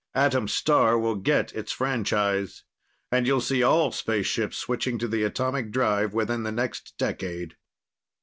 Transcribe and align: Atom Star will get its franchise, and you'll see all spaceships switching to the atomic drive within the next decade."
Atom 0.15 0.47
Star 0.47 0.97
will 0.97 1.13
get 1.17 1.53
its 1.53 1.71
franchise, 1.71 2.63
and 3.11 3.27
you'll 3.27 3.39
see 3.39 3.61
all 3.61 3.91
spaceships 3.91 4.57
switching 4.57 4.97
to 4.97 5.07
the 5.07 5.21
atomic 5.21 5.69
drive 5.69 6.11
within 6.11 6.41
the 6.41 6.51
next 6.51 6.95
decade." 6.97 7.55